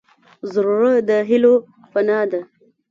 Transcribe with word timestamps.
زړه 0.53 0.91
د 1.07 1.09
هيلو 1.29 1.53
پناه 1.91 2.25
ده. 2.31 2.41